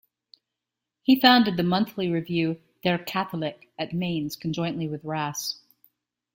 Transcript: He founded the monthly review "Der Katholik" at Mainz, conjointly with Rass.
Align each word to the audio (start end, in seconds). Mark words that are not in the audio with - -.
He 1.03 1.19
founded 1.19 1.57
the 1.57 1.61
monthly 1.63 2.09
review 2.09 2.59
"Der 2.81 2.97
Katholik" 2.97 3.67
at 3.77 3.93
Mainz, 3.93 4.35
conjointly 4.35 4.89
with 4.89 5.03
Rass. 5.05 5.59